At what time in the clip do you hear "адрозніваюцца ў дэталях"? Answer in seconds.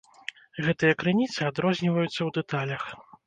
1.49-2.83